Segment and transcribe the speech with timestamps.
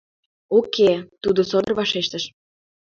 [0.57, 0.91] —Уке,—
[1.23, 2.23] тудо содор вашештыш.